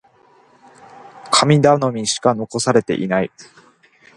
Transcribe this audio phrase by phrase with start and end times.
[1.31, 3.31] 神頼みしか残されていない。